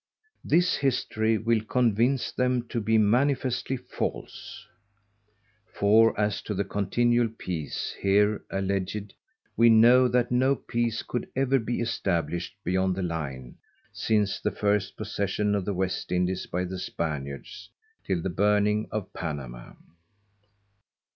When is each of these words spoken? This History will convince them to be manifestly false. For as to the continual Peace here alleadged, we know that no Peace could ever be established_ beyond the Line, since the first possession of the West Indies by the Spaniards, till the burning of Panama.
This 0.43 0.77
History 0.77 1.37
will 1.37 1.63
convince 1.63 2.31
them 2.31 2.67
to 2.69 2.81
be 2.81 2.97
manifestly 2.97 3.77
false. 3.77 4.65
For 5.71 6.19
as 6.19 6.41
to 6.41 6.55
the 6.55 6.63
continual 6.63 7.29
Peace 7.37 7.95
here 8.01 8.43
alleadged, 8.49 9.13
we 9.55 9.69
know 9.69 10.07
that 10.07 10.31
no 10.31 10.55
Peace 10.55 11.03
could 11.03 11.29
ever 11.35 11.59
be 11.59 11.77
established_ 11.77 12.49
beyond 12.63 12.95
the 12.95 13.03
Line, 13.03 13.57
since 13.93 14.39
the 14.39 14.49
first 14.49 14.97
possession 14.97 15.53
of 15.53 15.65
the 15.65 15.73
West 15.75 16.11
Indies 16.11 16.47
by 16.47 16.63
the 16.63 16.79
Spaniards, 16.79 17.69
till 18.03 18.23
the 18.23 18.29
burning 18.31 18.87
of 18.89 19.13
Panama. 19.13 19.73